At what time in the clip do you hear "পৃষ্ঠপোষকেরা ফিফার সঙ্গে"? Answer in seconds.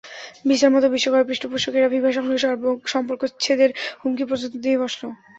1.29-2.35